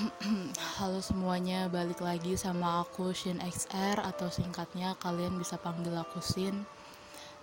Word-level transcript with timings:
Halo 0.80 1.04
semuanya, 1.04 1.68
balik 1.68 2.00
lagi 2.00 2.32
sama 2.32 2.80
aku 2.80 3.12
Shin 3.12 3.36
XR 3.36 4.00
atau 4.00 4.32
singkatnya 4.32 4.96
kalian 4.96 5.36
bisa 5.36 5.60
panggil 5.60 5.92
aku 5.92 6.24
Shin. 6.24 6.64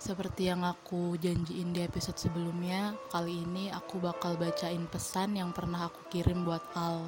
Seperti 0.02 0.50
yang 0.50 0.66
aku 0.66 1.14
janjiin 1.22 1.70
di 1.70 1.86
episode 1.86 2.18
sebelumnya, 2.18 2.98
kali 3.14 3.46
ini 3.46 3.70
aku 3.70 4.02
bakal 4.02 4.42
bacain 4.42 4.90
pesan 4.90 5.38
yang 5.38 5.54
pernah 5.54 5.86
aku 5.86 6.10
kirim 6.10 6.42
buat 6.50 6.66
Al. 6.74 7.06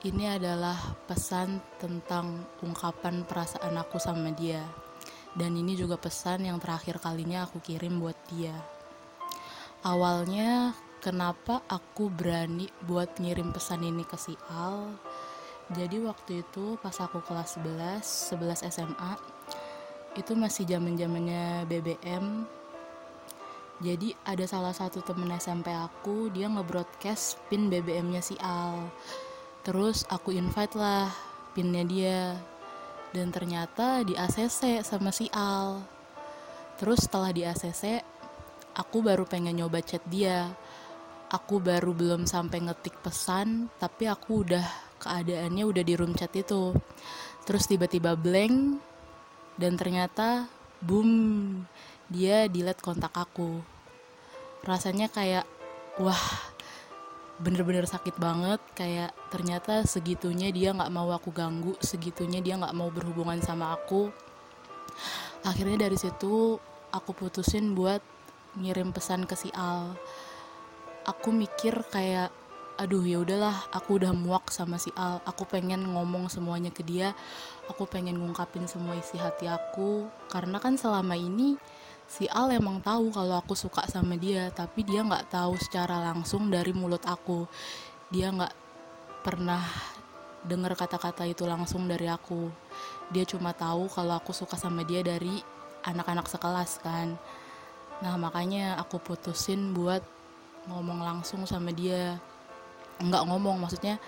Ini 0.00 0.40
adalah 0.40 0.96
pesan 1.04 1.60
tentang 1.76 2.40
ungkapan 2.64 3.28
perasaan 3.28 3.76
aku 3.76 4.00
sama 4.00 4.32
dia. 4.32 4.64
Dan 5.36 5.60
ini 5.60 5.76
juga 5.76 6.00
pesan 6.00 6.48
yang 6.48 6.56
terakhir 6.56 7.04
kalinya 7.04 7.44
aku 7.44 7.60
kirim 7.60 8.00
buat 8.00 8.16
dia. 8.32 8.56
Awalnya 9.84 10.72
kenapa 11.06 11.62
aku 11.70 12.10
berani 12.10 12.66
buat 12.82 13.22
ngirim 13.22 13.54
pesan 13.54 13.86
ini 13.86 14.02
ke 14.02 14.18
si 14.18 14.34
Al? 14.50 14.90
Jadi 15.70 16.02
waktu 16.02 16.42
itu 16.42 16.74
pas 16.82 16.98
aku 16.98 17.22
kelas 17.22 17.62
11 17.62 18.34
11 18.34 18.66
SMA 18.66 19.12
itu 20.18 20.34
masih 20.34 20.66
zaman 20.66 20.98
zamannya 20.98 21.62
BBM 21.70 22.50
jadi 23.76 24.16
ada 24.24 24.40
salah 24.48 24.72
satu 24.72 25.04
temen 25.04 25.28
SMP 25.36 25.68
aku 25.68 26.32
dia 26.32 26.48
ngebroadcast 26.48 27.36
pin 27.52 27.68
BBM-nya 27.68 28.24
si 28.24 28.32
Al. 28.40 28.88
Terus 29.68 30.08
aku 30.08 30.32
invite 30.32 30.72
lah 30.80 31.12
pinnya 31.52 31.84
dia. 31.84 32.40
Dan 33.12 33.28
ternyata 33.28 34.00
di 34.00 34.16
ACC 34.16 34.80
sama 34.80 35.12
si 35.12 35.28
Al. 35.28 35.84
Terus 36.80 37.04
setelah 37.04 37.36
di 37.36 37.44
ACC 37.44 38.00
aku 38.80 39.04
baru 39.04 39.28
pengen 39.28 39.60
nyoba 39.60 39.84
chat 39.84 40.00
dia 40.08 40.56
aku 41.30 41.58
baru 41.58 41.90
belum 41.90 42.24
sampai 42.26 42.70
ngetik 42.70 43.02
pesan 43.02 43.66
tapi 43.82 44.06
aku 44.06 44.46
udah 44.46 44.66
keadaannya 45.02 45.64
udah 45.66 45.82
di 45.82 45.94
room 45.98 46.14
chat 46.14 46.32
itu. 46.34 46.74
Terus 47.46 47.64
tiba-tiba 47.70 48.18
blank 48.18 48.82
dan 49.58 49.78
ternyata 49.78 50.50
boom 50.82 51.10
dia 52.10 52.46
delete 52.50 52.82
kontak 52.82 53.14
aku. 53.14 53.62
Rasanya 54.66 55.06
kayak 55.10 55.46
wah 56.02 56.24
bener-bener 57.38 57.86
sakit 57.86 58.18
banget. 58.18 58.58
Kayak 58.74 59.14
ternyata 59.30 59.86
segitunya 59.86 60.50
dia 60.50 60.74
nggak 60.74 60.92
mau 60.94 61.10
aku 61.14 61.30
ganggu 61.30 61.74
segitunya 61.82 62.42
dia 62.42 62.58
nggak 62.58 62.74
mau 62.74 62.90
berhubungan 62.90 63.38
sama 63.42 63.74
aku. 63.74 64.10
Akhirnya 65.46 65.86
dari 65.86 65.98
situ 65.98 66.58
aku 66.90 67.10
putusin 67.14 67.76
buat 67.76 68.02
ngirim 68.56 68.90
pesan 68.90 69.28
ke 69.28 69.36
si 69.36 69.52
Al 69.52 69.94
aku 71.06 71.30
mikir 71.30 71.86
kayak 71.88 72.34
aduh 72.76 73.00
ya 73.08 73.24
udahlah 73.24 73.56
aku 73.72 73.96
udah 73.96 74.12
muak 74.12 74.52
sama 74.52 74.76
si 74.76 74.92
Al. 74.98 75.24
Aku 75.24 75.48
pengen 75.48 75.80
ngomong 75.96 76.28
semuanya 76.28 76.68
ke 76.68 76.84
dia. 76.84 77.16
Aku 77.72 77.88
pengen 77.88 78.20
ngungkapin 78.20 78.68
semua 78.68 78.92
isi 78.98 79.16
hati 79.16 79.48
aku. 79.48 80.10
Karena 80.28 80.60
kan 80.60 80.76
selama 80.76 81.16
ini 81.16 81.56
si 82.04 82.28
Al 82.28 82.52
emang 82.52 82.84
tahu 82.84 83.14
kalau 83.14 83.40
aku 83.40 83.56
suka 83.56 83.88
sama 83.88 84.20
dia 84.20 84.52
tapi 84.52 84.84
dia 84.84 85.00
nggak 85.02 85.32
tahu 85.32 85.56
secara 85.56 86.04
langsung 86.04 86.52
dari 86.52 86.76
mulut 86.76 87.02
aku. 87.08 87.48
Dia 88.12 88.28
nggak 88.34 88.54
pernah 89.24 89.64
dengar 90.44 90.76
kata-kata 90.76 91.24
itu 91.24 91.48
langsung 91.48 91.88
dari 91.88 92.06
aku. 92.12 92.52
Dia 93.08 93.24
cuma 93.24 93.56
tahu 93.56 93.88
kalau 93.88 94.20
aku 94.20 94.36
suka 94.36 94.60
sama 94.60 94.84
dia 94.84 95.00
dari 95.00 95.40
anak-anak 95.86 96.28
sekelas 96.28 96.82
kan. 96.84 97.16
Nah 98.04 98.14
makanya 98.20 98.76
aku 98.76 99.00
putusin 99.00 99.72
buat 99.72 100.04
ngomong 100.70 101.00
langsung 101.02 101.42
sama 101.46 101.72
dia. 101.72 102.18
Nggak 103.02 103.22
ngomong 103.28 103.56
maksudnya 103.60 104.00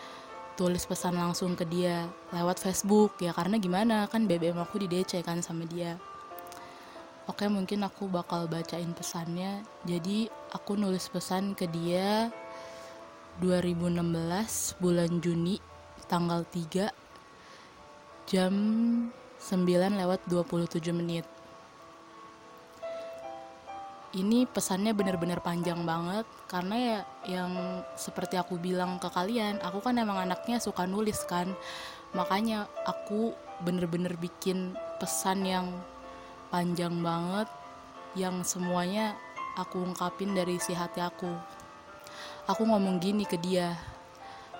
tulis 0.58 0.82
pesan 0.82 1.14
langsung 1.14 1.54
ke 1.54 1.62
dia 1.66 2.10
lewat 2.34 2.58
Facebook. 2.58 3.18
Ya 3.22 3.30
karena 3.30 3.58
gimana? 3.62 4.10
Kan 4.10 4.26
BBM 4.26 4.58
aku 4.58 4.82
di 4.82 4.90
DC 4.90 5.22
kan 5.22 5.38
sama 5.38 5.64
dia. 5.66 5.94
Oke 7.28 7.44
mungkin 7.46 7.84
aku 7.84 8.08
bakal 8.08 8.48
bacain 8.48 8.90
pesannya. 8.96 9.62
Jadi 9.86 10.26
aku 10.50 10.74
nulis 10.74 11.06
pesan 11.12 11.52
ke 11.52 11.68
dia 11.70 12.32
2016 13.38 14.82
bulan 14.82 15.10
Juni 15.22 15.62
tanggal 16.10 16.42
3 16.42 16.90
jam 18.26 18.52
9 19.38 20.00
lewat 20.00 20.20
27 20.26 20.90
menit 20.90 21.22
ini 24.16 24.48
pesannya 24.48 24.96
bener-bener 24.96 25.36
panjang 25.44 25.84
banget 25.84 26.24
karena 26.48 26.76
ya 26.80 27.00
yang 27.28 27.52
seperti 27.92 28.40
aku 28.40 28.56
bilang 28.56 28.96
ke 28.96 29.12
kalian 29.12 29.60
aku 29.60 29.84
kan 29.84 30.00
emang 30.00 30.16
anaknya 30.16 30.56
suka 30.56 30.88
nulis 30.88 31.28
kan. 31.28 31.52
Makanya 32.16 32.64
aku 32.88 33.36
bener-bener 33.60 34.16
bikin 34.16 34.72
pesan 34.96 35.44
yang 35.44 35.68
panjang 36.48 37.04
banget 37.04 37.52
yang 38.16 38.40
semuanya 38.40 39.12
aku 39.60 39.84
ungkapin 39.84 40.32
dari 40.32 40.56
isi 40.56 40.72
hati 40.72 41.04
aku. 41.04 41.28
Aku 42.48 42.64
ngomong 42.64 42.96
gini 42.96 43.28
ke 43.28 43.36
dia 43.36 43.76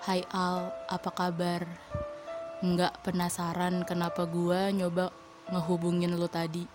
Hai 0.05 0.29
Al, 0.29 0.69
apa 0.93 1.09
kabar? 1.09 1.65
Nggak 2.61 3.01
penasaran 3.01 3.81
kenapa 3.89 4.29
gua 4.29 4.69
nyoba 4.69 5.09
ngehubungin 5.49 6.21
lo 6.21 6.29
tadi. 6.29 6.69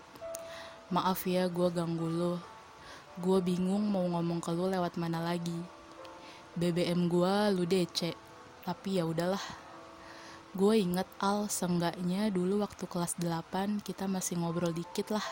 Maaf 0.90 1.22
ya 1.24 1.46
gue 1.46 1.68
ganggu 1.70 2.10
lo 2.10 2.53
gue 3.14 3.38
bingung 3.38 3.86
mau 3.86 4.02
ngomong 4.02 4.42
ke 4.42 4.50
lu 4.50 4.66
lewat 4.66 4.98
mana 4.98 5.22
lagi. 5.22 5.54
BBM 6.58 7.06
gue 7.06 7.34
lu 7.54 7.62
DC 7.62 8.10
tapi 8.66 8.98
ya 8.98 9.06
udahlah. 9.06 9.42
Gue 10.54 10.82
inget 10.82 11.06
Al 11.22 11.46
senggaknya 11.46 12.30
dulu 12.30 12.62
waktu 12.62 12.86
kelas 12.86 13.18
8 13.18 13.82
kita 13.86 14.10
masih 14.10 14.42
ngobrol 14.42 14.74
dikit 14.74 15.14
lah. 15.14 15.26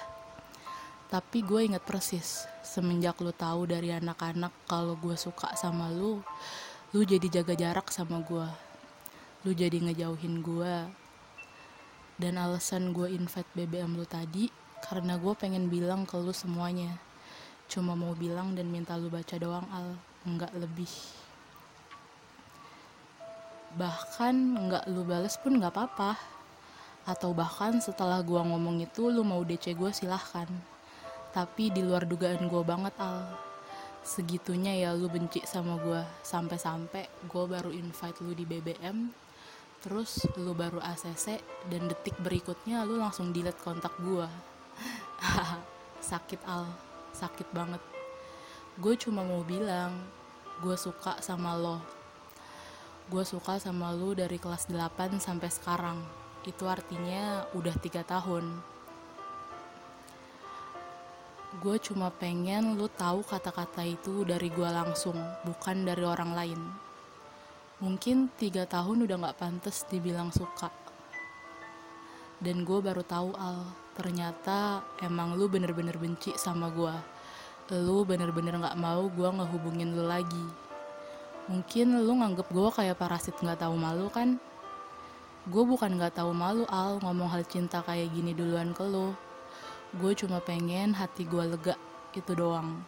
Tapi 1.10 1.42
gue 1.42 1.66
inget 1.66 1.82
persis 1.82 2.46
semenjak 2.62 3.18
lu 3.18 3.34
tahu 3.34 3.68
dari 3.68 3.92
anak-anak 3.92 4.54
kalau 4.70 4.94
gue 4.96 5.18
suka 5.18 5.52
sama 5.58 5.90
lu 5.92 6.22
lu 6.92 7.04
jadi 7.04 7.40
jaga 7.40 7.52
jarak 7.52 7.88
sama 7.88 8.20
gue 8.24 8.48
lu 9.44 9.52
jadi 9.52 9.76
ngejauhin 9.80 10.40
gue 10.40 10.74
dan 12.16 12.34
alasan 12.40 12.96
gue 12.96 13.12
invite 13.12 13.48
BBM 13.56 13.96
lu 13.96 14.04
tadi 14.08 14.48
karena 14.84 15.16
gue 15.20 15.34
pengen 15.36 15.66
bilang 15.72 16.04
ke 16.04 16.16
lu 16.16 16.32
semuanya 16.32 16.96
cuma 17.72 17.96
mau 17.96 18.12
bilang 18.12 18.52
dan 18.52 18.68
minta 18.68 18.92
lu 19.00 19.08
baca 19.08 19.32
doang 19.40 19.64
al. 19.72 19.96
Nggak 20.28 20.52
lebih. 20.60 20.92
Bahkan 23.80 24.34
nggak 24.68 24.84
lu 24.92 25.08
bales 25.08 25.40
pun 25.40 25.56
nggak 25.56 25.72
apa-apa. 25.72 26.20
Atau 27.08 27.32
bahkan 27.32 27.80
setelah 27.80 28.20
gua 28.20 28.44
ngomong 28.44 28.84
itu 28.84 29.08
lu 29.08 29.24
mau 29.24 29.40
DC 29.40 29.72
gue 29.72 29.88
silahkan. 29.88 30.46
Tapi 31.32 31.72
di 31.72 31.80
luar 31.80 32.04
dugaan 32.04 32.44
gue 32.44 32.60
banget 32.60 32.92
al. 33.00 33.24
Segitunya 34.04 34.76
ya 34.76 34.92
lu 34.92 35.08
benci 35.08 35.40
sama 35.48 35.80
gue 35.80 36.04
sampai-sampai 36.20 37.24
gue 37.24 37.44
baru 37.48 37.72
invite 37.72 38.20
lu 38.20 38.36
di 38.36 38.44
BBM 38.44 39.08
terus 39.82 40.26
lu 40.38 40.54
baru 40.54 40.78
ACC 40.78 41.42
dan 41.66 41.90
detik 41.90 42.14
berikutnya 42.22 42.86
lu 42.86 43.02
langsung 43.02 43.34
delete 43.34 43.58
kontak 43.66 43.90
gue 43.98 44.26
sakit 46.10 46.42
al 46.46 46.91
sakit 47.12 47.48
banget. 47.52 47.80
Gue 48.80 48.96
cuma 48.96 49.24
mau 49.24 49.44
bilang 49.44 50.00
gue 50.64 50.76
suka 50.76 51.20
sama 51.20 51.56
lo. 51.56 51.78
Gue 53.08 53.24
suka 53.24 53.60
sama 53.60 53.92
lo 53.92 54.16
dari 54.16 54.40
kelas 54.40 54.68
8 54.68 55.20
sampai 55.20 55.50
sekarang. 55.52 55.98
Itu 56.44 56.66
artinya 56.66 57.46
udah 57.52 57.74
tiga 57.80 58.02
tahun. 58.02 58.48
Gue 61.60 61.76
cuma 61.78 62.08
pengen 62.08 62.80
lu 62.80 62.88
tahu 62.88 63.20
kata-kata 63.22 63.84
itu 63.84 64.24
dari 64.24 64.48
gue 64.48 64.70
langsung 64.72 65.14
bukan 65.44 65.84
dari 65.84 66.04
orang 66.04 66.32
lain. 66.32 66.60
Mungkin 67.82 68.32
tiga 68.40 68.64
tahun 68.64 69.04
udah 69.04 69.16
gak 69.28 69.38
pantas 69.42 69.84
dibilang 69.90 70.32
suka 70.32 70.72
dan 72.42 72.66
gue 72.66 72.78
baru 72.82 73.06
tahu 73.06 73.32
al 73.38 73.62
ternyata 73.94 74.82
emang 74.98 75.38
lu 75.38 75.46
bener-bener 75.46 75.94
benci 75.94 76.34
sama 76.34 76.68
gue 76.74 76.92
lu 77.72 78.04
bener-bener 78.04 78.60
gak 78.60 78.76
mau 78.76 79.08
gue 79.08 79.28
ngehubungin 79.32 79.96
lu 79.96 80.04
lagi. 80.04 80.46
Mungkin 81.48 82.04
lu 82.04 82.20
nganggep 82.20 82.52
gue 82.52 82.68
kayak 82.68 83.00
parasit 83.00 83.32
gak 83.40 83.64
tahu 83.64 83.80
malu 83.80 84.12
kan? 84.12 84.36
Gue 85.48 85.64
bukan 85.64 85.96
gak 85.96 86.20
tahu 86.20 86.36
malu 86.36 86.68
al 86.68 87.00
ngomong 87.00 87.32
hal 87.32 87.46
cinta 87.48 87.80
kayak 87.80 88.12
gini 88.12 88.36
duluan 88.36 88.76
ke 88.76 88.84
lu. 88.84 89.16
Gue 89.96 90.12
cuma 90.12 90.44
pengen 90.44 90.92
hati 90.92 91.24
gue 91.24 91.44
lega 91.48 91.78
itu 92.12 92.36
doang. 92.36 92.84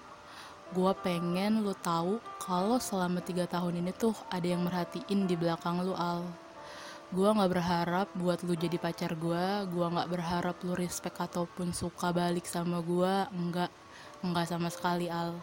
Gue 0.77 0.93
pengen 1.01 1.65
lu 1.65 1.73
tahu 1.81 2.21
kalau 2.43 2.77
selama 2.77 3.25
tiga 3.25 3.49
tahun 3.49 3.81
ini 3.81 3.95
tuh 3.97 4.13
ada 4.29 4.45
yang 4.45 4.69
merhatiin 4.69 5.25
di 5.25 5.33
belakang 5.33 5.81
lu 5.81 5.97
al 5.97 6.44
gue 7.15 7.31
nggak 7.31 7.53
berharap 7.55 8.09
buat 8.19 8.43
lu 8.43 8.59
jadi 8.59 8.75
pacar 8.75 9.15
gue 9.15 9.47
gue 9.71 9.87
nggak 9.87 10.11
berharap 10.11 10.59
lu 10.67 10.75
respect 10.75 11.15
ataupun 11.15 11.71
suka 11.71 12.11
balik 12.11 12.43
sama 12.43 12.83
gue 12.83 13.15
enggak 13.31 13.71
enggak 14.27 14.51
sama 14.51 14.67
sekali 14.67 15.07
al. 15.07 15.39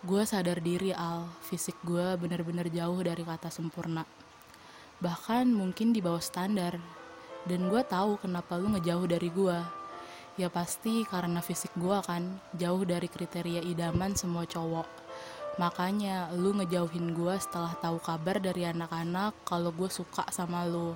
Gue 0.00 0.24
sadar 0.24 0.64
diri 0.64 0.96
al. 0.96 1.28
Fisik 1.44 1.76
gue 1.84 2.16
bener-bener 2.16 2.72
jauh 2.72 2.96
dari 3.04 3.20
kata 3.26 3.52
sempurna. 3.52 4.08
Bahkan 5.04 5.52
mungkin 5.52 5.92
di 5.92 6.00
bawah 6.00 6.22
standar. 6.22 6.80
Dan 7.44 7.68
gue 7.68 7.82
tahu 7.84 8.16
kenapa 8.16 8.56
lu 8.56 8.72
ngejauh 8.72 9.04
dari 9.04 9.28
gue 9.28 9.58
ya 10.38 10.46
pasti 10.46 11.02
karena 11.02 11.42
fisik 11.42 11.74
gue 11.74 11.98
kan 12.06 12.38
jauh 12.54 12.86
dari 12.86 13.10
kriteria 13.10 13.58
idaman 13.58 14.14
semua 14.14 14.46
cowok 14.46 15.07
makanya 15.58 16.30
lu 16.38 16.54
ngejauhin 16.54 17.18
gue 17.18 17.34
setelah 17.42 17.74
tahu 17.82 17.98
kabar 17.98 18.38
dari 18.38 18.62
anak-anak 18.62 19.34
kalau 19.42 19.74
gue 19.74 19.90
suka 19.90 20.22
sama 20.30 20.62
lu. 20.62 20.94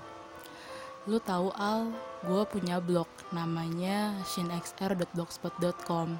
Lu 1.10 1.18
tahu 1.18 1.50
al 1.58 1.90
gue 2.22 2.42
punya 2.46 2.78
blog 2.78 3.10
namanya 3.34 4.14
shinxr.blogspot.com 4.22 6.14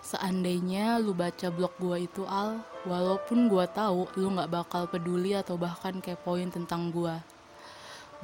seandainya 0.00 0.96
lu 0.96 1.12
baca 1.12 1.52
blog 1.52 1.76
gue 1.76 2.08
itu 2.08 2.24
al 2.24 2.64
walaupun 2.88 3.52
gue 3.52 3.68
tahu 3.68 4.08
lu 4.16 4.32
nggak 4.32 4.48
bakal 4.48 4.88
peduli 4.88 5.36
atau 5.36 5.60
bahkan 5.60 6.00
kepoin 6.00 6.48
tentang 6.48 6.88
gue 6.88 7.12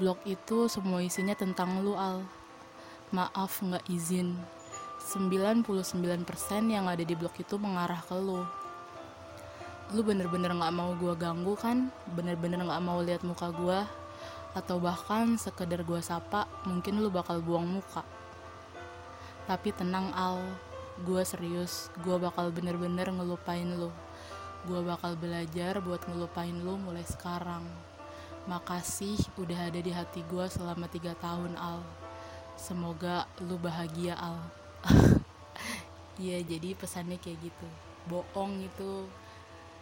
blog 0.00 0.16
itu 0.24 0.72
semua 0.72 1.04
isinya 1.04 1.36
tentang 1.36 1.84
lu 1.84 1.92
al. 1.92 2.24
Maaf 3.12 3.60
nggak 3.60 3.84
izin. 3.92 4.40
99% 5.12 5.68
yang 6.72 6.88
ada 6.88 7.04
di 7.04 7.12
blog 7.12 7.36
itu 7.36 7.60
mengarah 7.60 8.00
ke 8.00 8.16
lu 8.16 8.61
lu 9.92 10.00
bener-bener 10.00 10.56
nggak 10.56 10.72
mau 10.72 10.96
gue 10.96 11.12
ganggu 11.20 11.52
kan? 11.56 11.92
Bener-bener 12.16 12.64
nggak 12.64 12.82
mau 12.84 13.04
lihat 13.04 13.20
muka 13.22 13.52
gue 13.52 13.80
atau 14.52 14.76
bahkan 14.76 15.36
sekedar 15.40 15.80
gue 15.80 16.00
sapa 16.04 16.44
mungkin 16.64 17.00
lu 17.00 17.12
bakal 17.12 17.44
buang 17.44 17.68
muka. 17.68 18.00
Tapi 19.44 19.72
tenang 19.76 20.08
al. 20.16 20.40
Gue 21.04 21.24
serius. 21.28 21.92
Gue 22.00 22.16
bakal 22.16 22.48
bener-bener 22.52 23.12
ngelupain 23.12 23.68
lu. 23.68 23.92
Gue 24.64 24.80
bakal 24.80 25.16
belajar 25.20 25.80
buat 25.84 26.00
ngelupain 26.08 26.56
lu 26.56 26.80
mulai 26.80 27.04
sekarang. 27.04 27.64
Makasih 28.48 29.20
udah 29.36 29.68
ada 29.68 29.80
di 29.80 29.92
hati 29.92 30.24
gue 30.24 30.44
selama 30.48 30.88
tiga 30.88 31.12
tahun 31.20 31.52
al. 31.60 31.84
Semoga 32.56 33.28
lu 33.44 33.60
bahagia 33.60 34.16
al. 34.16 34.40
Iya 36.20 36.44
jadi 36.44 36.76
pesannya 36.76 37.16
kayak 37.16 37.40
gitu. 37.40 37.68
Bohong 38.04 38.60
itu 38.60 39.08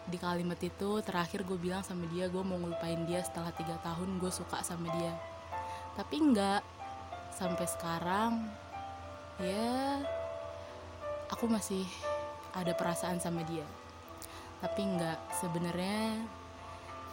di 0.09 0.17
kalimat 0.17 0.57
itu 0.63 1.05
terakhir 1.05 1.45
gue 1.45 1.59
bilang 1.61 1.85
sama 1.85 2.09
dia 2.09 2.31
gue 2.33 2.41
mau 2.41 2.57
ngelupain 2.57 3.05
dia 3.05 3.21
setelah 3.21 3.53
tiga 3.53 3.77
tahun 3.85 4.17
gue 4.17 4.33
suka 4.33 4.65
sama 4.65 4.89
dia. 4.97 5.13
Tapi 5.99 6.17
enggak. 6.17 6.63
Sampai 7.31 7.65
sekarang 7.65 8.53
ya 9.41 10.03
aku 11.33 11.49
masih 11.49 11.87
ada 12.53 12.75
perasaan 12.75 13.23
sama 13.23 13.45
dia. 13.47 13.65
Tapi 14.61 14.81
nggak 14.83 15.19
sebenarnya 15.41 16.21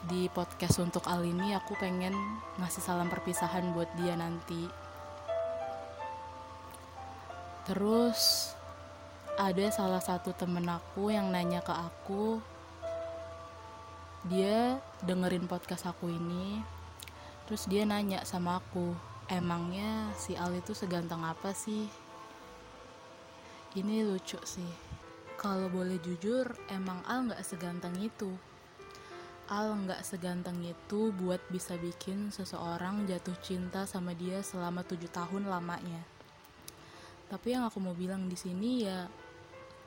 di 0.05 0.27
podcast 0.29 0.83
untuk 0.83 1.05
Al 1.07 1.23
ini 1.23 1.55
aku 1.55 1.73
pengen 1.79 2.13
ngasih 2.59 2.83
salam 2.83 3.07
perpisahan 3.07 3.71
buat 3.71 3.87
dia 3.97 4.19
nanti. 4.19 4.67
Terus 7.65 8.51
ada 9.37 9.65
salah 9.69 10.01
satu 10.01 10.33
temen 10.33 10.65
aku 10.65 11.13
yang 11.13 11.29
nanya 11.29 11.61
ke 11.61 11.71
aku 11.71 12.41
dia 14.27 14.83
dengerin 15.07 15.47
podcast 15.47 15.88
aku 15.88 16.12
ini 16.12 16.59
terus 17.47 17.63
dia 17.71 17.88
nanya 17.88 18.27
sama 18.27 18.59
aku 18.59 18.91
emangnya 19.27 20.12
si 20.15 20.39
Al 20.39 20.56
itu 20.56 20.71
seganteng 20.71 21.24
apa 21.27 21.51
sih? 21.51 21.88
Ini 23.75 24.07
lucu 24.07 24.39
sih. 24.47 24.71
Kalau 25.35 25.69
boleh 25.69 26.00
jujur 26.00 26.47
emang 26.71 27.03
Al 27.03 27.27
nggak 27.31 27.44
seganteng 27.44 27.94
itu. 28.00 28.31
Al 29.47 29.75
nggak 29.75 30.03
seganteng 30.03 30.59
itu 30.63 31.15
buat 31.15 31.39
bisa 31.51 31.80
bikin 31.80 32.35
seseorang 32.35 33.07
jatuh 33.07 33.35
cinta 33.39 33.88
sama 33.88 34.12
dia 34.12 34.44
selama 34.44 34.83
tujuh 34.83 35.12
tahun 35.12 35.47
lamanya. 35.47 36.03
Tapi 37.27 37.56
yang 37.56 37.68
aku 37.68 37.83
mau 37.83 37.95
bilang 37.95 38.31
di 38.31 38.35
sini 38.39 38.88
ya 38.88 39.07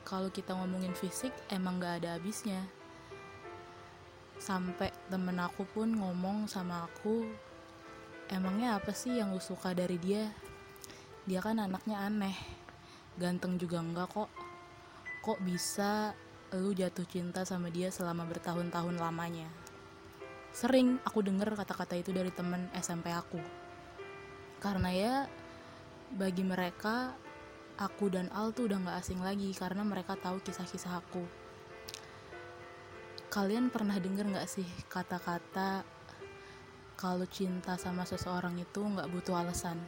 kalau 0.05 0.33
kita 0.33 0.53
ngomongin 0.53 0.93
fisik 0.93 1.33
emang 1.49 1.77
nggak 1.77 2.01
ada 2.05 2.17
habisnya 2.17 2.80
sampai 4.41 4.89
temen 5.05 5.37
aku 5.37 5.69
pun 5.69 5.93
ngomong 5.93 6.49
sama 6.49 6.89
aku 6.89 7.29
emangnya 8.33 8.81
apa 8.81 8.89
sih 8.89 9.21
yang 9.21 9.29
lu 9.29 9.37
suka 9.37 9.77
dari 9.77 10.01
dia? 10.01 10.33
Dia 11.29 11.45
kan 11.45 11.61
anaknya 11.61 12.01
aneh. 12.01 12.33
Ganteng 13.21 13.61
juga 13.61 13.77
enggak 13.77 14.09
kok. 14.09 14.33
Kok 15.21 15.45
bisa 15.45 16.17
lu 16.57 16.73
jatuh 16.73 17.05
cinta 17.05 17.45
sama 17.45 17.69
dia 17.69 17.93
selama 17.93 18.25
bertahun-tahun 18.25 18.97
lamanya? 18.97 19.45
Sering 20.49 20.97
aku 21.05 21.21
denger 21.21 21.53
kata-kata 21.53 22.01
itu 22.01 22.09
dari 22.09 22.33
temen 22.33 22.65
SMP 22.73 23.13
aku. 23.13 23.37
Karena 24.57 24.89
ya 24.89 25.15
bagi 26.17 26.41
mereka 26.41 27.13
aku 27.77 28.09
dan 28.09 28.25
Al 28.33 28.57
tuh 28.57 28.65
udah 28.65 28.89
gak 28.89 28.97
asing 29.05 29.21
lagi 29.21 29.53
karena 29.53 29.85
mereka 29.85 30.17
tahu 30.17 30.41
kisah-kisah 30.41 30.97
aku 30.97 31.40
kalian 33.31 33.71
pernah 33.71 33.95
denger 33.95 34.27
gak 34.27 34.51
sih 34.51 34.67
kata-kata 34.91 35.87
kalau 36.99 37.23
cinta 37.23 37.79
sama 37.79 38.03
seseorang 38.03 38.59
itu 38.59 38.83
nggak 38.83 39.07
butuh 39.07 39.39
alasan? 39.39 39.79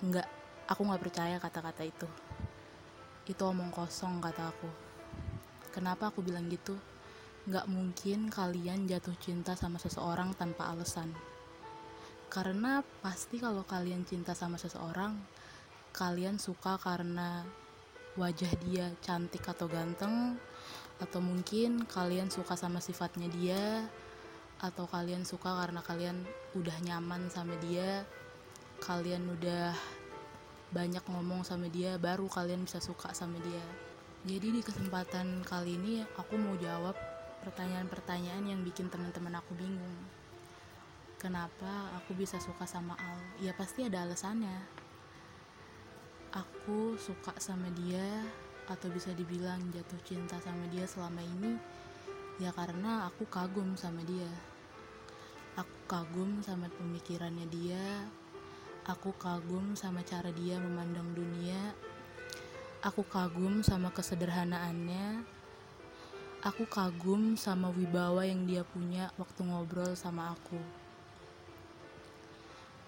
Nggak. 0.00 0.26
Aku 0.64 0.88
nggak 0.88 1.04
percaya 1.04 1.36
kata-kata 1.36 1.84
itu. 1.84 2.08
Itu 3.28 3.44
omong 3.44 3.68
kosong 3.68 4.24
kata 4.24 4.50
aku. 4.50 4.66
Kenapa 5.70 6.08
aku 6.08 6.24
bilang 6.24 6.48
gitu? 6.48 6.74
Nggak 7.44 7.68
mungkin 7.68 8.32
kalian 8.32 8.88
jatuh 8.88 9.14
cinta 9.20 9.52
sama 9.52 9.76
seseorang 9.76 10.32
tanpa 10.32 10.72
alasan. 10.72 11.12
Karena 12.32 12.80
pasti 13.04 13.36
kalau 13.36 13.68
kalian 13.68 14.08
cinta 14.08 14.32
sama 14.32 14.56
seseorang 14.56 15.12
kalian 15.92 16.40
suka 16.40 16.80
karena 16.80 17.44
wajah 18.16 18.50
dia 18.64 18.90
cantik 19.04 19.44
atau 19.46 19.70
ganteng 19.70 20.40
atau 21.02 21.18
mungkin 21.18 21.86
kalian 21.90 22.30
suka 22.30 22.54
sama 22.54 22.78
sifatnya 22.78 23.26
dia 23.30 23.86
atau 24.62 24.86
kalian 24.86 25.26
suka 25.26 25.50
karena 25.60 25.82
kalian 25.82 26.22
udah 26.54 26.76
nyaman 26.86 27.26
sama 27.28 27.58
dia 27.58 28.06
kalian 28.84 29.26
udah 29.32 29.74
banyak 30.74 31.02
ngomong 31.06 31.46
sama 31.46 31.70
dia 31.70 31.94
baru 32.02 32.26
kalian 32.26 32.66
bisa 32.66 32.82
suka 32.82 33.14
sama 33.14 33.38
dia. 33.40 33.62
Jadi 34.26 34.58
di 34.58 34.60
kesempatan 34.64 35.44
kali 35.46 35.78
ini 35.78 36.02
aku 36.18 36.34
mau 36.34 36.58
jawab 36.58 36.98
pertanyaan-pertanyaan 37.46 38.44
yang 38.48 38.60
bikin 38.66 38.90
teman-teman 38.90 39.38
aku 39.38 39.54
bingung. 39.54 39.96
Kenapa 41.20 41.94
aku 41.96 42.12
bisa 42.18 42.42
suka 42.42 42.66
sama 42.66 42.98
Al? 42.98 43.20
Ya 43.38 43.54
pasti 43.54 43.86
ada 43.86 44.02
alasannya. 44.02 44.58
Aku 46.34 46.98
suka 46.98 47.32
sama 47.38 47.70
dia 47.78 48.26
atau 48.70 48.88
bisa 48.92 49.12
dibilang 49.12 49.60
jatuh 49.72 50.00
cinta 50.04 50.40
sama 50.40 50.64
dia 50.72 50.88
selama 50.88 51.20
ini 51.20 51.56
ya 52.40 52.50
karena 52.52 53.06
aku 53.08 53.28
kagum 53.28 53.76
sama 53.76 54.02
dia 54.02 54.30
aku 55.54 55.76
kagum 55.86 56.42
sama 56.42 56.66
pemikirannya 56.72 57.46
dia 57.52 58.08
Aku 58.84 59.16
kagum 59.16 59.72
sama 59.72 60.04
cara 60.04 60.28
dia 60.28 60.60
memandang 60.60 61.16
dunia. 61.16 61.72
Aku 62.84 63.00
kagum 63.08 63.64
sama 63.64 63.88
kesederhanaannya. 63.88 65.24
Aku 66.44 66.68
kagum 66.68 67.32
sama 67.32 67.72
wibawa 67.72 68.28
yang 68.28 68.44
dia 68.44 68.60
punya 68.60 69.08
waktu 69.16 69.40
ngobrol 69.40 69.96
sama 69.96 70.36
aku. 70.36 70.60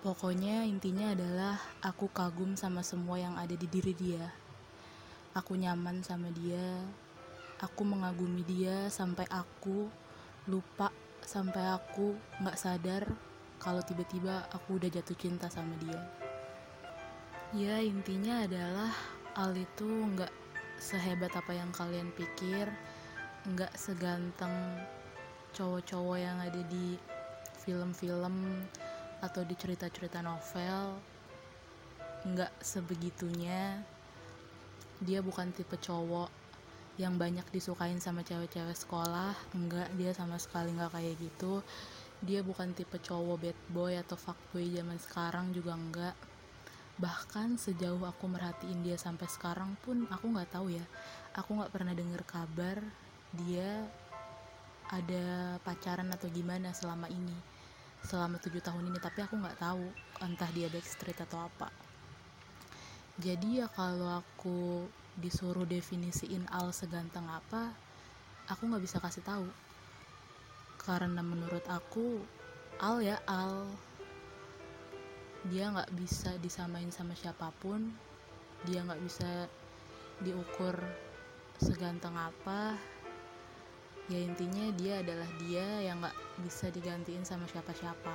Pokoknya 0.04 0.68
intinya 0.68 1.16
adalah 1.16 1.56
aku 1.80 2.12
kagum 2.12 2.60
sama 2.60 2.84
semua 2.84 3.16
yang 3.16 3.32
ada 3.40 3.56
di 3.56 3.64
diri 3.64 3.96
dia. 3.96 4.36
Aku 5.36 5.52
nyaman 5.52 6.00
sama 6.00 6.32
dia. 6.32 6.80
Aku 7.60 7.84
mengagumi 7.84 8.40
dia 8.48 8.88
sampai 8.88 9.28
aku 9.28 9.84
lupa 10.48 10.88
sampai 11.20 11.76
aku 11.76 12.16
nggak 12.40 12.56
sadar 12.56 13.04
kalau 13.60 13.84
tiba-tiba 13.84 14.48
aku 14.48 14.80
udah 14.80 14.88
jatuh 14.88 15.12
cinta 15.12 15.52
sama 15.52 15.76
dia. 15.76 16.00
Ya 17.52 17.84
intinya 17.84 18.48
adalah 18.48 18.96
Al 19.36 19.52
itu 19.52 19.84
nggak 19.84 20.32
sehebat 20.80 21.36
apa 21.36 21.52
yang 21.52 21.68
kalian 21.68 22.08
pikir 22.16 22.72
nggak 23.44 23.76
seganteng 23.76 24.80
cowok-cowok 25.52 26.16
yang 26.16 26.40
ada 26.40 26.64
di 26.64 26.96
film-film 27.60 28.64
atau 29.20 29.44
di 29.44 29.52
cerita-cerita 29.52 30.24
novel. 30.24 30.96
Nggak 32.24 32.56
sebegitunya 32.64 33.84
dia 35.04 35.20
bukan 35.20 35.52
tipe 35.52 35.76
cowok 35.76 36.32
yang 36.96 37.20
banyak 37.20 37.44
disukain 37.52 38.00
sama 38.00 38.24
cewek-cewek 38.24 38.76
sekolah. 38.76 39.36
Enggak 39.52 39.92
dia 40.00 40.16
sama 40.16 40.40
sekali 40.40 40.72
nggak 40.72 40.96
kayak 40.96 41.14
gitu. 41.20 41.60
Dia 42.24 42.40
bukan 42.40 42.72
tipe 42.72 42.96
cowok 42.96 43.36
bad 43.36 43.58
boy 43.68 43.92
atau 44.00 44.16
fuckboy 44.16 44.64
zaman 44.72 44.96
sekarang 44.96 45.52
juga 45.52 45.76
enggak. 45.76 46.16
Bahkan 46.96 47.60
sejauh 47.60 48.00
aku 48.08 48.24
merhatiin 48.24 48.80
dia 48.80 48.96
sampai 48.96 49.28
sekarang 49.28 49.76
pun 49.84 50.08
aku 50.08 50.32
nggak 50.32 50.48
tahu 50.56 50.72
ya. 50.72 50.84
Aku 51.36 51.52
nggak 51.60 51.72
pernah 51.72 51.92
dengar 51.92 52.24
kabar 52.24 52.80
dia 53.36 53.84
ada 54.88 55.58
pacaran 55.60 56.08
atau 56.08 56.32
gimana 56.32 56.72
selama 56.72 57.12
ini. 57.12 57.36
Selama 58.00 58.40
tujuh 58.40 58.64
tahun 58.64 58.88
ini 58.88 58.96
tapi 58.96 59.20
aku 59.20 59.36
nggak 59.36 59.60
tahu 59.60 59.84
entah 60.24 60.48
dia 60.56 60.72
backstreet 60.72 61.20
atau 61.20 61.44
apa 61.44 61.85
jadi 63.16 63.64
ya 63.64 63.68
kalau 63.72 64.20
aku 64.20 64.84
disuruh 65.16 65.64
definisiin 65.64 66.44
Al 66.52 66.68
seganteng 66.76 67.24
apa 67.24 67.72
aku 68.46 68.68
nggak 68.68 68.84
bisa 68.84 69.00
kasih 69.02 69.24
tahu. 69.24 69.48
Karena 70.76 71.24
menurut 71.24 71.64
aku 71.66 72.22
Al 72.78 73.02
ya 73.02 73.18
Al 73.26 73.66
dia 75.48 75.70
nggak 75.70 75.94
bisa 75.94 76.36
disamain 76.44 76.92
sama 76.92 77.16
siapa 77.16 77.50
pun. 77.58 77.90
Dia 78.68 78.84
nggak 78.84 79.02
bisa 79.02 79.48
diukur 80.20 80.76
seganteng 81.56 82.14
apa. 82.14 82.76
Ya 84.06 84.22
intinya 84.22 84.70
dia 84.78 85.02
adalah 85.02 85.26
dia 85.42 85.66
yang 85.82 86.04
nggak 86.04 86.16
bisa 86.46 86.70
digantiin 86.70 87.26
sama 87.26 87.48
siapa-siapa. 87.50 88.14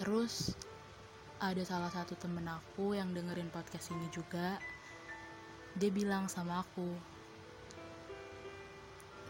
Terus 0.00 0.56
ada 1.40 1.64
salah 1.64 1.88
satu 1.88 2.20
temen 2.20 2.44
aku 2.44 2.92
yang 2.92 3.16
dengerin 3.16 3.48
podcast 3.48 3.96
ini 3.96 4.12
juga. 4.12 4.60
Dia 5.72 5.88
bilang 5.88 6.28
sama 6.28 6.60
aku 6.60 6.92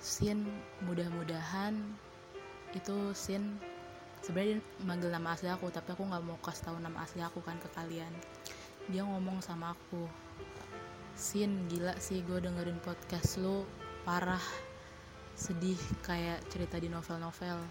Sin 0.03 0.43
mudah-mudahan 0.83 1.79
itu 2.75 3.15
Sin 3.15 3.63
sebenarnya 4.27 4.59
manggil 4.83 5.15
nama 5.15 5.39
asli 5.39 5.55
aku 5.55 5.71
tapi 5.71 5.95
aku 5.95 6.03
nggak 6.03 6.25
mau 6.27 6.35
kasih 6.43 6.73
tahu 6.73 6.77
nama 6.83 6.99
asli 7.07 7.23
aku 7.23 7.47
kan 7.47 7.63
ke 7.63 7.71
kalian. 7.79 8.11
Dia 8.91 9.07
ngomong 9.07 9.39
sama 9.39 9.79
aku 9.79 10.11
Sin 11.15 11.71
gila 11.71 11.95
sih 12.03 12.27
gue 12.27 12.43
dengerin 12.43 12.83
podcast 12.83 13.39
lo 13.39 13.63
parah 14.03 14.43
sedih 15.39 15.79
kayak 16.03 16.43
cerita 16.51 16.75
di 16.83 16.91
novel-novel. 16.91 17.63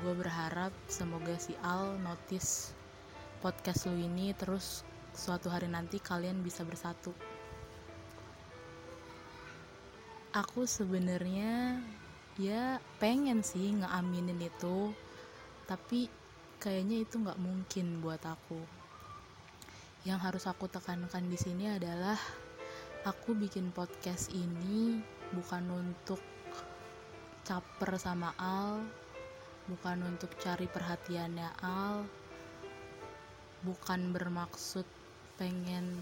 Gue 0.00 0.14
berharap 0.16 0.72
semoga 0.88 1.36
si 1.36 1.52
Al 1.60 2.00
notice 2.00 2.77
podcast 3.38 3.86
lo 3.86 3.94
ini 3.94 4.34
terus 4.34 4.82
suatu 5.14 5.50
hari 5.50 5.70
nanti 5.70 6.02
kalian 6.02 6.42
bisa 6.42 6.66
bersatu. 6.66 7.14
Aku 10.34 10.66
sebenarnya 10.66 11.82
ya 12.38 12.78
pengen 13.02 13.42
sih 13.42 13.74
ngeaminin 13.74 14.38
itu 14.38 14.94
tapi 15.66 16.06
kayaknya 16.58 17.02
itu 17.02 17.18
nggak 17.18 17.38
mungkin 17.38 18.02
buat 18.02 18.22
aku. 18.26 18.58
Yang 20.06 20.20
harus 20.22 20.44
aku 20.46 20.66
tekankan 20.70 21.26
di 21.26 21.38
sini 21.38 21.70
adalah 21.70 22.18
aku 23.06 23.34
bikin 23.38 23.70
podcast 23.70 24.30
ini 24.34 24.98
bukan 25.34 25.64
untuk 25.70 26.20
caper 27.46 27.96
sama 27.96 28.36
Al 28.36 28.84
bukan 29.68 30.04
untuk 30.04 30.32
cari 30.40 30.68
perhatiannya 30.68 31.48
Al 31.64 32.17
bukan 33.62 34.14
bermaksud 34.14 34.86
pengen 35.38 35.98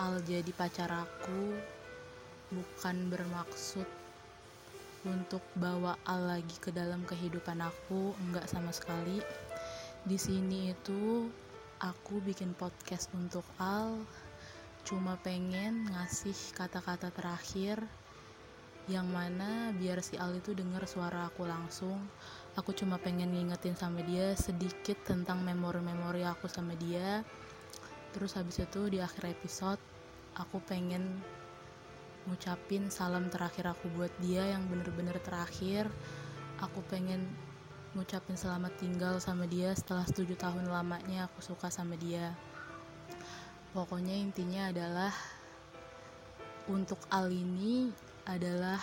Al 0.00 0.24
jadi 0.24 0.48
pacar 0.56 0.88
aku 0.88 1.60
bukan 2.50 3.12
bermaksud 3.12 3.84
untuk 5.04 5.44
bawa 5.56 5.96
Al 6.08 6.40
lagi 6.40 6.56
ke 6.60 6.72
dalam 6.72 7.04
kehidupan 7.04 7.60
aku 7.60 8.16
enggak 8.24 8.48
sama 8.48 8.72
sekali. 8.72 9.20
Di 10.04 10.16
sini 10.16 10.72
itu 10.72 11.28
aku 11.80 12.20
bikin 12.24 12.56
podcast 12.56 13.12
untuk 13.16 13.44
Al 13.60 14.00
cuma 14.88 15.20
pengen 15.20 15.92
ngasih 15.92 16.36
kata-kata 16.56 17.12
terakhir 17.12 17.84
yang 18.90 19.06
mana 19.06 19.70
biar 19.78 20.02
si 20.02 20.18
Al 20.18 20.34
itu 20.34 20.50
denger 20.50 20.82
suara 20.90 21.30
aku 21.30 21.46
langsung 21.46 22.02
aku 22.58 22.74
cuma 22.74 22.98
pengen 22.98 23.30
ngingetin 23.30 23.78
sama 23.78 24.02
dia 24.02 24.34
sedikit 24.34 24.98
tentang 25.06 25.46
memori-memori 25.46 26.26
aku 26.26 26.50
sama 26.50 26.74
dia. 26.74 27.22
Terus 28.10 28.34
habis 28.34 28.58
itu 28.58 28.90
di 28.90 28.98
akhir 28.98 29.30
episode 29.30 29.78
aku 30.34 30.58
pengen 30.66 31.22
ngucapin 32.26 32.90
salam 32.90 33.30
terakhir 33.30 33.70
aku 33.70 33.86
buat 33.94 34.10
dia 34.18 34.50
yang 34.50 34.66
bener-bener 34.66 35.16
terakhir. 35.22 35.86
Aku 36.58 36.82
pengen 36.90 37.30
ngucapin 37.94 38.34
selamat 38.34 38.74
tinggal 38.82 39.22
sama 39.22 39.46
dia 39.46 39.72
setelah 39.74 40.04
7 40.04 40.26
tahun 40.34 40.66
lamanya 40.66 41.30
aku 41.30 41.38
suka 41.42 41.70
sama 41.70 41.94
dia. 41.94 42.34
Pokoknya 43.70 44.18
intinya 44.18 44.74
adalah 44.74 45.14
untuk 46.66 46.98
Al 47.10 47.30
ini 47.30 48.09
adalah 48.30 48.78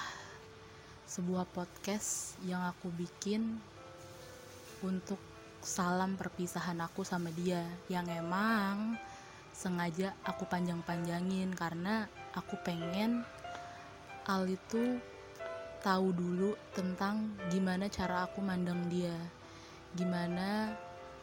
sebuah 1.08 1.48
podcast 1.56 2.36
yang 2.44 2.68
aku 2.68 2.92
bikin 2.92 3.56
untuk 4.84 5.16
salam 5.64 6.20
perpisahan 6.20 6.84
aku 6.84 7.08
sama 7.08 7.32
dia 7.32 7.64
yang 7.88 8.04
emang 8.12 9.00
sengaja 9.56 10.12
aku 10.28 10.44
panjang-panjangin 10.52 11.56
karena 11.56 12.12
aku 12.36 12.60
pengen 12.68 13.24
Al 14.28 14.44
itu 14.52 15.00
tahu 15.80 16.12
dulu 16.12 16.60
tentang 16.76 17.32
gimana 17.48 17.88
cara 17.88 18.28
aku 18.28 18.44
mandang 18.44 18.84
dia 18.92 19.16
gimana 19.96 20.76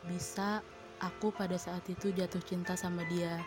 bisa 0.09 0.65
aku 1.05 1.29
pada 1.37 1.61
saat 1.61 1.85
itu 1.93 2.13
jatuh 2.17 2.41
cinta 2.45 2.73
sama 2.79 3.05
dia. 3.13 3.41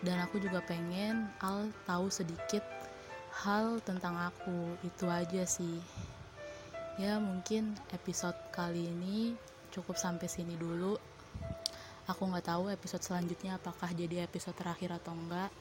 Dan 0.00 0.22
aku 0.22 0.38
juga 0.38 0.62
pengen 0.62 1.26
Al 1.42 1.74
tahu 1.84 2.06
sedikit 2.06 2.62
hal 3.38 3.78
tentang 3.86 4.18
aku 4.18 4.74
itu 4.82 5.06
aja 5.06 5.46
sih. 5.46 5.78
Ya 6.98 7.22
mungkin 7.22 7.78
episode 7.94 8.34
kali 8.50 8.90
ini 8.90 9.38
cukup 9.70 9.94
sampai 9.94 10.26
sini 10.26 10.58
dulu. 10.58 10.98
Aku 12.10 12.26
nggak 12.26 12.50
tahu 12.50 12.66
episode 12.74 13.06
selanjutnya 13.06 13.54
apakah 13.54 13.94
jadi 13.94 14.26
episode 14.26 14.58
terakhir 14.58 14.90
atau 14.90 15.14
enggak. 15.14 15.54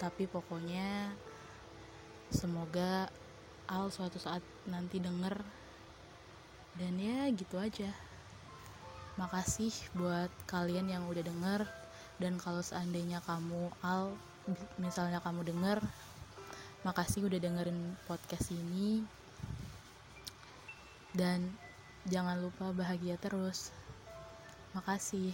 Tapi 0.00 0.24
pokoknya 0.24 1.12
semoga 2.32 3.12
Al 3.68 3.92
suatu 3.92 4.16
saat 4.16 4.40
nanti 4.64 4.96
denger. 4.96 5.36
Dan 6.80 6.96
ya 6.96 7.28
gitu 7.28 7.60
aja. 7.60 7.92
Makasih 9.20 9.72
buat 9.92 10.32
kalian 10.48 10.88
yang 10.88 11.04
udah 11.12 11.20
denger. 11.20 11.68
Dan 12.16 12.40
kalau 12.40 12.64
seandainya 12.64 13.20
kamu 13.20 13.68
Al 13.84 14.16
misalnya 14.80 15.20
kamu 15.20 15.42
denger 15.44 15.82
makasih 16.86 17.26
udah 17.26 17.42
dengerin 17.42 17.98
podcast 18.06 18.54
ini 18.54 19.02
dan 21.18 21.50
jangan 22.06 22.38
lupa 22.38 22.70
bahagia 22.70 23.18
terus 23.18 23.74
Makasih. 24.76 25.32